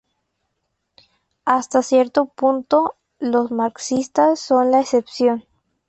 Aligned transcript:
Hasta 1.45 1.83
cierto 1.83 2.25
punto, 2.25 2.95
los 3.19 3.51
marxistas 3.51 4.39
son 4.39 4.71
la 4.71 4.81
excepción. 4.81 5.45